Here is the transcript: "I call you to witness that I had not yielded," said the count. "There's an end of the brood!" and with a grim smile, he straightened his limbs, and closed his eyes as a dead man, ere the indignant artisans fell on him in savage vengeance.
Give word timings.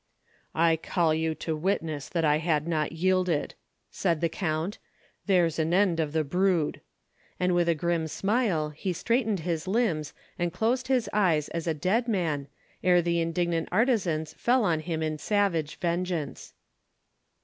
"I 0.55 0.77
call 0.77 1.13
you 1.13 1.35
to 1.35 1.55
witness 1.55 2.09
that 2.09 2.25
I 2.25 2.37
had 2.39 2.67
not 2.67 2.91
yielded," 2.91 3.53
said 3.91 4.19
the 4.19 4.29
count. 4.29 4.79
"There's 5.27 5.59
an 5.59 5.75
end 5.75 5.99
of 5.99 6.11
the 6.11 6.23
brood!" 6.23 6.81
and 7.39 7.53
with 7.53 7.69
a 7.69 7.75
grim 7.75 8.07
smile, 8.07 8.69
he 8.71 8.93
straightened 8.93 9.41
his 9.41 9.67
limbs, 9.67 10.15
and 10.39 10.51
closed 10.51 10.87
his 10.87 11.07
eyes 11.13 11.49
as 11.49 11.67
a 11.67 11.75
dead 11.75 12.07
man, 12.07 12.47
ere 12.83 13.03
the 13.03 13.21
indignant 13.21 13.69
artisans 13.71 14.33
fell 14.39 14.63
on 14.63 14.79
him 14.79 15.03
in 15.03 15.19
savage 15.19 15.75
vengeance. 15.77 16.55